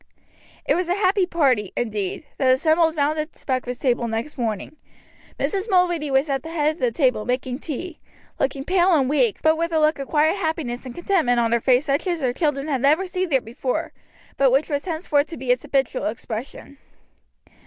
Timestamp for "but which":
14.37-14.69